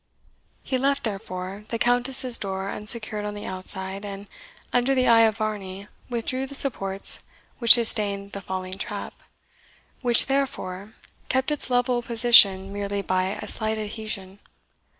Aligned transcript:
He 0.63 0.79
left, 0.79 1.03
therefore, 1.03 1.65
the 1.67 1.77
Countess's 1.77 2.39
door 2.39 2.71
unsecured 2.71 3.23
on 3.23 3.35
the 3.35 3.45
outside, 3.45 4.03
and, 4.03 4.25
under 4.73 4.95
the 4.95 5.07
eye 5.07 5.21
of 5.27 5.37
Varney, 5.37 5.87
withdrew 6.09 6.47
the 6.47 6.55
supports 6.55 7.19
which 7.59 7.75
sustained 7.75 8.31
the 8.31 8.41
falling 8.41 8.79
trap, 8.79 9.13
which, 10.01 10.25
therefore, 10.25 10.95
kept 11.29 11.51
its 11.51 11.69
level 11.69 12.01
position 12.01 12.73
merely 12.73 13.03
by 13.03 13.37
a 13.43 13.47
slight 13.47 13.77
adhesion. 13.77 14.39